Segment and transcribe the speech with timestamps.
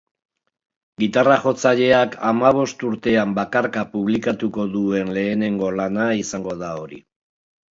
[1.01, 7.01] Gitarra-jotzaileak hamabost urtean bakarka publikatuko duen lehenengo lana izango da hori.